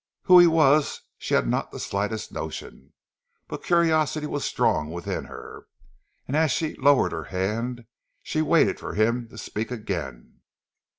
[0.23, 2.93] Who he was she had not the slightest notion,
[3.47, 5.67] but curiosity was strong within her,
[6.27, 7.85] and as she lowered her hand,
[8.23, 10.41] she waited for him to speak again.